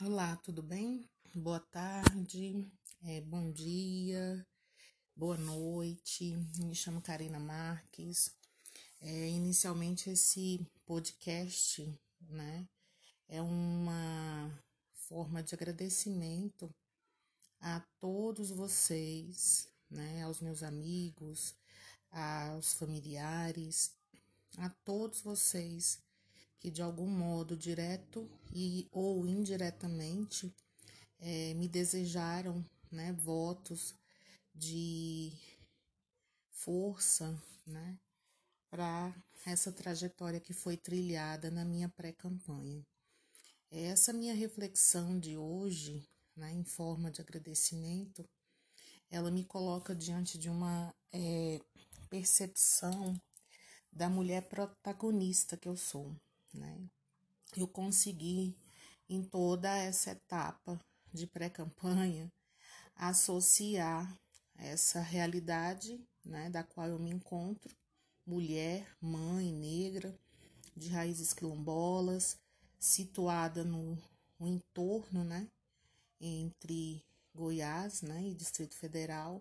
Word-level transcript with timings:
Olá, 0.00 0.36
tudo 0.36 0.62
bem? 0.62 1.10
Boa 1.34 1.58
tarde, 1.58 2.64
é, 3.02 3.20
bom 3.20 3.50
dia, 3.50 4.46
boa 5.16 5.36
noite. 5.36 6.36
Me 6.62 6.72
chamo 6.72 7.02
Karina 7.02 7.40
Marques. 7.40 8.32
É, 9.00 9.28
inicialmente, 9.28 10.08
esse 10.08 10.64
podcast, 10.86 11.92
né, 12.20 12.68
é 13.28 13.42
uma 13.42 14.56
forma 14.92 15.42
de 15.42 15.56
agradecimento 15.56 16.72
a 17.60 17.80
todos 17.98 18.50
vocês, 18.50 19.68
né, 19.90 20.22
aos 20.22 20.40
meus 20.40 20.62
amigos, 20.62 21.56
aos 22.12 22.72
familiares, 22.72 23.96
a 24.58 24.70
todos 24.84 25.22
vocês 25.22 25.98
que 26.60 26.70
de 26.70 26.82
algum 26.82 27.06
modo, 27.06 27.56
direto 27.56 28.28
e 28.52 28.88
ou 28.90 29.26
indiretamente, 29.26 30.52
é, 31.20 31.54
me 31.54 31.68
desejaram 31.68 32.64
né, 32.90 33.12
votos 33.12 33.94
de 34.54 35.32
força 36.50 37.40
né, 37.66 37.98
para 38.70 39.14
essa 39.46 39.72
trajetória 39.72 40.40
que 40.40 40.52
foi 40.52 40.76
trilhada 40.76 41.50
na 41.50 41.64
minha 41.64 41.88
pré-campanha. 41.88 42.84
Essa 43.70 44.12
minha 44.12 44.34
reflexão 44.34 45.18
de 45.18 45.36
hoje, 45.36 46.08
né, 46.36 46.50
em 46.52 46.64
forma 46.64 47.10
de 47.10 47.20
agradecimento, 47.20 48.28
ela 49.10 49.30
me 49.30 49.44
coloca 49.44 49.94
diante 49.94 50.38
de 50.38 50.50
uma 50.50 50.94
é, 51.12 51.60
percepção 52.10 53.14
da 53.92 54.08
mulher 54.08 54.48
protagonista 54.48 55.56
que 55.56 55.68
eu 55.68 55.76
sou 55.76 56.14
né? 56.58 56.78
Eu 57.56 57.66
consegui, 57.66 58.56
em 59.08 59.22
toda 59.22 59.74
essa 59.74 60.10
etapa 60.10 60.78
de 61.12 61.26
pré-campanha, 61.26 62.30
associar 62.94 64.18
essa 64.54 65.00
realidade, 65.00 66.00
né, 66.24 66.50
da 66.50 66.62
qual 66.62 66.88
eu 66.88 66.98
me 66.98 67.10
encontro, 67.10 67.74
mulher, 68.26 68.86
mãe, 69.00 69.52
negra, 69.52 70.14
de 70.76 70.88
raízes 70.88 71.32
quilombolas, 71.32 72.36
situada 72.78 73.64
no, 73.64 73.96
no 74.38 74.46
entorno, 74.46 75.24
né, 75.24 75.48
entre 76.20 77.02
Goiás, 77.34 78.02
né, 78.02 78.28
e 78.28 78.34
Distrito 78.34 78.74
Federal, 78.74 79.40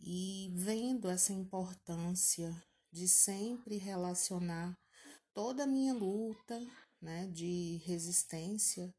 e 0.00 0.50
vendo 0.54 1.08
essa 1.08 1.32
importância 1.32 2.52
de 2.90 3.06
sempre 3.06 3.76
relacionar 3.76 4.76
toda 5.34 5.64
a 5.64 5.66
minha 5.66 5.94
luta 5.94 6.60
né, 7.00 7.26
de 7.32 7.80
resistência, 7.84 8.94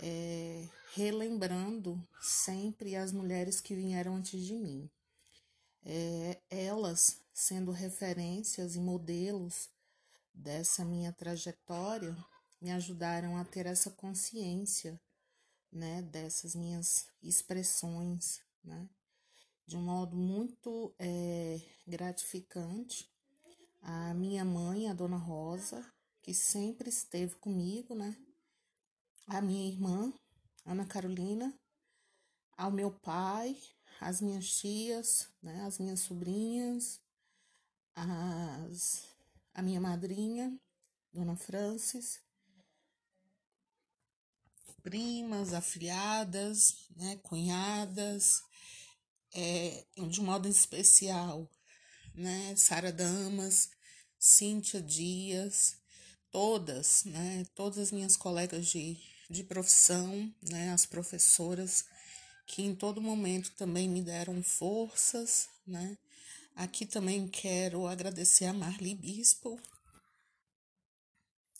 é, 0.00 0.68
relembrando 0.94 2.06
sempre 2.20 2.96
as 2.96 3.12
mulheres 3.12 3.60
que 3.60 3.74
vieram 3.74 4.16
antes 4.16 4.40
de 4.40 4.54
mim. 4.54 4.90
É, 5.84 6.40
elas 6.50 7.20
sendo 7.32 7.70
referências 7.70 8.74
e 8.74 8.80
modelos 8.80 9.68
dessa 10.32 10.84
minha 10.84 11.12
trajetória, 11.12 12.16
me 12.60 12.70
ajudaram 12.72 13.36
a 13.36 13.44
ter 13.44 13.66
essa 13.66 13.90
consciência, 13.90 15.00
né, 15.70 16.02
dessas 16.02 16.54
minhas 16.54 17.06
expressões, 17.22 18.40
né, 18.64 18.88
de 19.66 19.76
um 19.76 19.82
modo 19.82 20.16
muito 20.16 20.94
é, 20.98 21.60
gratificante 21.86 23.10
a 23.88 24.12
minha 24.14 24.44
mãe, 24.44 24.88
a 24.88 24.92
dona 24.92 25.16
Rosa, 25.16 25.80
que 26.20 26.34
sempre 26.34 26.88
esteve 26.88 27.36
comigo, 27.36 27.94
né? 27.94 28.16
A 29.28 29.40
minha 29.40 29.68
irmã, 29.68 30.12
Ana 30.64 30.84
Carolina, 30.84 31.56
ao 32.56 32.72
meu 32.72 32.90
pai, 32.90 33.56
as 34.00 34.20
minhas 34.20 34.58
tias, 34.58 35.28
né? 35.40 35.64
As 35.64 35.78
minhas 35.78 36.00
sobrinhas, 36.00 37.00
as, 37.94 39.04
a 39.54 39.62
minha 39.62 39.80
madrinha, 39.80 40.58
Dona 41.12 41.36
Francis, 41.36 42.20
primas, 44.82 45.54
afilhadas, 45.54 46.88
né? 46.96 47.20
Cunhadas, 47.22 48.42
é, 49.32 49.86
de 50.10 50.20
modo 50.20 50.48
especial, 50.48 51.48
né? 52.16 52.56
Sara 52.56 52.92
Damas, 52.92 53.75
Cíntia 54.18 54.80
Dias, 54.80 55.76
todas, 56.30 57.04
né, 57.04 57.44
todas 57.54 57.78
as 57.78 57.92
minhas 57.92 58.16
colegas 58.16 58.66
de, 58.66 58.98
de 59.28 59.44
profissão, 59.44 60.32
né, 60.42 60.72
as 60.72 60.86
professoras 60.86 61.84
que 62.46 62.62
em 62.62 62.74
todo 62.74 63.00
momento 63.00 63.52
também 63.52 63.88
me 63.88 64.02
deram 64.02 64.42
forças, 64.42 65.48
né. 65.66 65.96
Aqui 66.54 66.86
também 66.86 67.28
quero 67.28 67.86
agradecer 67.86 68.46
a 68.46 68.52
Marli 68.52 68.94
Bispo, 68.94 69.60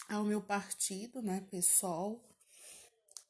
ao 0.08 0.24
meu 0.24 0.40
partido, 0.40 1.20
né, 1.20 1.44
pessoal, 1.50 2.22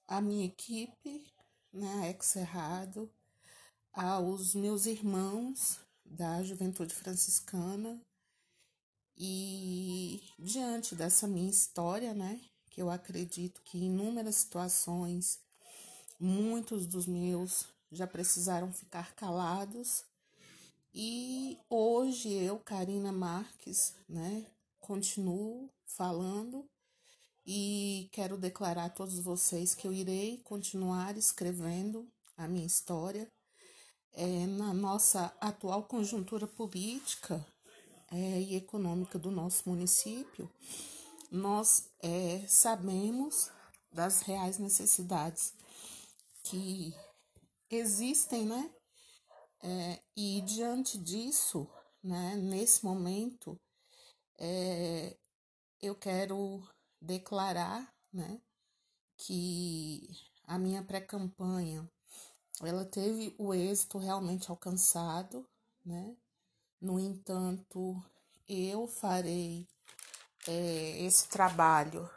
a 0.07 0.21
minha 0.21 0.47
equipe, 0.47 1.27
né, 1.73 2.11
Ex 2.11 2.37
Errado, 2.37 3.11
aos 3.93 4.55
meus 4.55 4.87
irmãos 4.87 5.81
da 6.05 6.43
Juventude 6.43 6.95
Franciscana, 6.95 8.01
e 9.17 10.23
diante 10.39 10.95
dessa 10.95 11.27
minha 11.27 11.51
história, 11.51 12.13
né, 12.13 12.41
que 12.71 12.83
eu 12.83 12.91
acredito 12.91 13.63
que 13.63 13.79
em 13.79 13.87
inúmeras 13.87 14.37
situações 14.37 15.41
muitos 16.21 16.87
dos 16.87 17.07
meus 17.07 17.67
já 17.91 18.07
precisaram 18.07 18.73
ficar 18.73 19.15
calados. 19.15 20.05
E 20.93 21.59
hoje 21.71 22.31
eu, 22.33 22.59
Karina 22.59 23.13
Marques, 23.13 23.95
né, 24.09 24.47
continuo 24.81 25.71
falando 25.85 26.69
e 27.47 28.09
quero 28.13 28.37
declarar 28.37 28.87
a 28.87 28.91
todos 28.91 29.19
vocês 29.19 29.75
que 29.75 29.87
eu 29.87 29.93
irei 29.93 30.39
continuar 30.39 31.17
escrevendo 31.17 32.07
a 32.37 32.49
minha 32.49 32.67
história. 32.67 33.29
É, 34.13 34.47
na 34.47 34.73
nossa 34.73 35.37
atual 35.41 35.85
conjuntura 35.85 36.47
política, 36.47 37.47
é, 38.11 38.41
e 38.41 38.57
econômica 38.57 39.19
do 39.19 39.31
nosso 39.31 39.69
município, 39.69 40.51
nós 41.31 41.91
é, 42.01 42.47
sabemos 42.47 43.51
das 43.91 44.21
reais 44.21 44.59
necessidades 44.59 45.55
que 46.45 46.95
existem, 47.71 48.47
né? 48.47 48.71
É, 49.63 50.03
e 50.17 50.41
diante 50.43 50.99
disso, 50.99 51.69
né, 52.03 52.37
nesse 52.37 52.85
momento, 52.85 53.59
é, 54.39 55.17
eu 55.81 55.95
quero 55.95 56.63
declarar, 57.01 57.93
né, 58.13 58.41
que 59.17 60.09
a 60.45 60.59
minha 60.59 60.85
pré-campanha 60.85 61.91
ela 62.63 62.85
teve 62.85 63.35
o 63.39 63.53
êxito 63.53 63.99
realmente 63.99 64.51
alcançado, 64.51 65.47
né? 65.85 66.17
No 66.81 66.99
entanto, 66.99 68.03
eu 68.49 68.87
farei 68.87 69.67
é, 70.47 71.03
esse 71.03 71.29
trabalho 71.29 72.09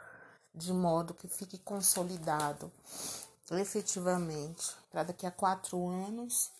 de 0.54 0.72
modo 0.72 1.14
que 1.14 1.28
fique 1.28 1.58
consolidado 1.58 2.72
efetivamente 3.52 4.74
para 4.90 5.04
daqui 5.04 5.26
a 5.26 5.30
quatro 5.30 5.88
anos. 5.88 6.50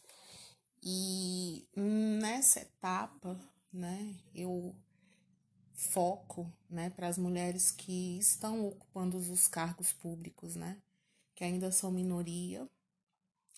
E 0.83 1.67
nessa 1.77 2.61
etapa, 2.61 3.39
né, 3.73 4.17
eu 4.35 4.75
foco, 5.75 6.51
né, 6.69 6.91
para 6.91 7.07
as 7.09 7.19
mulheres 7.19 7.71
que 7.71 8.19
estão 8.19 8.67
ocupando 8.67 9.19
os 9.19 9.47
cargos 9.47 9.93
públicos, 9.93 10.57
né, 10.57 10.79
que 11.35 11.45
ainda 11.45 11.71
são 11.71 11.91
minoria, 11.91 12.69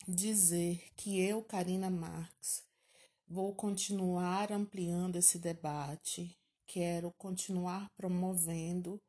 dizer 0.07 0.91
que 0.97 1.21
eu, 1.21 1.43
Karina 1.43 1.89
Marx, 1.89 2.65
Vou 3.35 3.55
continuar 3.55 4.53
ampliando 4.53 5.17
esse 5.17 5.39
debate, 5.39 6.39
quero 6.67 7.11
continuar 7.13 7.91
promovendo, 7.97 9.01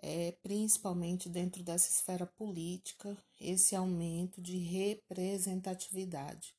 é, 0.00 0.32
principalmente 0.42 1.28
dentro 1.28 1.62
dessa 1.62 1.88
esfera 1.88 2.26
política, 2.26 3.16
esse 3.40 3.76
aumento 3.76 4.42
de 4.42 4.58
representatividade. 4.58 6.52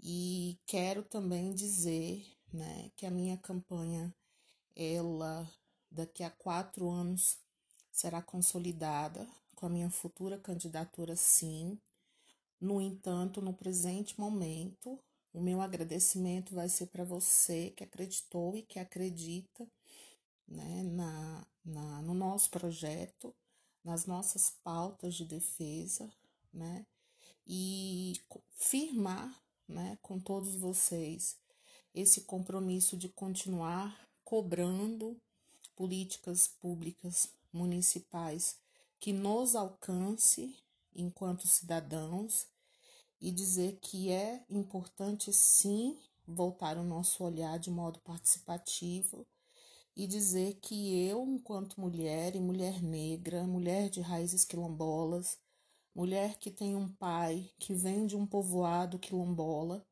E 0.00 0.60
quero 0.66 1.02
também 1.02 1.52
dizer 1.52 2.24
né, 2.52 2.92
que 2.94 3.04
a 3.04 3.10
minha 3.10 3.36
campanha, 3.36 4.14
ela 4.76 5.52
daqui 5.90 6.22
a 6.22 6.30
quatro 6.30 6.88
anos 6.88 7.40
será 7.90 8.22
consolidada 8.22 9.28
com 9.56 9.66
a 9.66 9.68
minha 9.68 9.90
futura 9.90 10.38
candidatura, 10.38 11.16
sim. 11.16 11.76
No 12.60 12.80
entanto, 12.80 13.42
no 13.42 13.52
presente 13.52 14.16
momento, 14.16 14.96
o 15.32 15.40
meu 15.40 15.60
agradecimento 15.60 16.54
vai 16.54 16.68
ser 16.68 16.86
para 16.86 17.04
você 17.04 17.70
que 17.70 17.84
acreditou 17.84 18.56
e 18.56 18.62
que 18.62 18.78
acredita 18.78 19.68
né, 20.46 20.82
na, 20.82 21.46
na, 21.64 22.02
no 22.02 22.14
nosso 22.14 22.50
projeto, 22.50 23.34
nas 23.84 24.06
nossas 24.06 24.50
pautas 24.62 25.14
de 25.14 25.24
defesa, 25.24 26.10
né? 26.52 26.86
E 27.46 28.14
firmar, 28.56 29.42
né, 29.66 29.98
com 30.02 30.18
todos 30.18 30.54
vocês 30.54 31.36
esse 31.94 32.22
compromisso 32.22 32.96
de 32.96 33.08
continuar 33.08 34.08
cobrando 34.24 35.16
políticas 35.74 36.46
públicas 36.46 37.28
municipais 37.52 38.58
que 39.00 39.12
nos 39.12 39.54
alcance 39.54 40.54
enquanto 40.94 41.48
cidadãos 41.48 42.46
e 43.20 43.30
dizer 43.30 43.78
que 43.80 44.10
é 44.10 44.44
importante 44.48 45.32
sim 45.32 45.98
voltar 46.26 46.76
o 46.76 46.84
nosso 46.84 47.24
olhar 47.24 47.58
de 47.58 47.70
modo 47.70 47.98
participativo 48.00 49.26
e 49.96 50.06
dizer 50.06 50.54
que 50.60 51.04
eu, 51.06 51.24
enquanto 51.26 51.80
mulher 51.80 52.36
e 52.36 52.40
mulher 52.40 52.82
negra, 52.82 53.44
mulher 53.44 53.90
de 53.90 54.00
raízes 54.00 54.44
quilombolas, 54.44 55.38
mulher 55.94 56.38
que 56.38 56.50
tem 56.50 56.76
um 56.76 56.88
pai 56.88 57.50
que 57.58 57.74
vem 57.74 58.06
de 58.06 58.14
um 58.14 58.24
povoado 58.24 58.98
quilombola, 58.98 59.84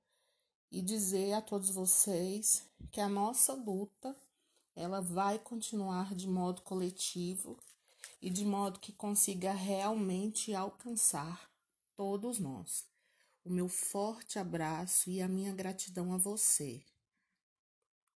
e 0.71 0.83
dizer 0.83 1.33
a 1.33 1.41
todos 1.41 1.71
vocês 1.71 2.69
que 2.91 3.01
a 3.01 3.09
nossa 3.09 3.55
luta 3.55 4.17
ela 4.75 5.01
vai 5.01 5.39
continuar 5.39 6.15
de 6.15 6.29
modo 6.29 6.63
coletivo 6.63 7.57
e 8.21 8.29
de 8.29 8.45
modo 8.45 8.79
que 8.79 8.93
consiga 8.93 9.53
realmente 9.53 10.55
alcançar 10.55 11.51
todos 11.97 12.39
nós. 12.39 12.85
O 13.47 13.51
meu 13.51 13.67
forte 13.67 14.39
abraço 14.39 15.09
e 15.09 15.23
a 15.23 15.29
minha 15.29 15.55
gratidão 15.55 16.13
a 16.13 16.19
você. 16.19 16.83